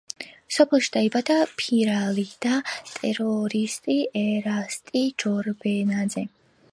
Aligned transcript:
სოფელში 0.55 0.87
დაიბადა 0.93 1.35
ფირალი 1.59 2.23
და 2.45 2.53
ტერორისტი 2.93 3.99
ერასტი 4.25 5.03
ჯორბენაძე. 5.25 6.25